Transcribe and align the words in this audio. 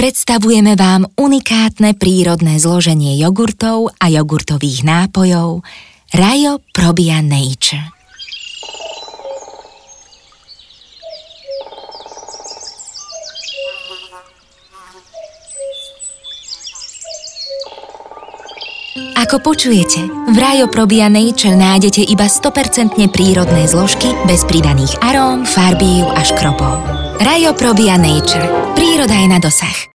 Predstavujeme 0.00 0.80
vám 0.80 1.12
unikátne 1.20 1.92
prírodné 1.92 2.56
zloženie 2.56 3.20
jogurtov 3.20 3.92
a 4.00 4.08
jogurtových 4.08 4.80
nápojov 4.80 5.60
Rajo 6.16 6.64
Probia 6.72 7.20
Nature. 7.20 7.84
Ako 19.20 19.36
počujete, 19.44 20.00
v 20.08 20.36
Rajo 20.40 20.72
Probia 20.72 21.12
Nature 21.12 21.60
nájdete 21.60 22.08
iba 22.08 22.24
100% 22.24 22.96
prírodné 23.12 23.68
zložky 23.68 24.08
bez 24.24 24.48
pridaných 24.48 24.96
aróm, 25.04 25.44
farbív 25.44 26.08
a 26.08 26.24
škropov. 26.24 26.80
Rajo 27.20 27.52
Probia 27.52 28.00
Nature. 28.00 28.48
Príroda 28.72 29.12
je 29.12 29.28
na 29.28 29.36
dosah. 29.36 29.80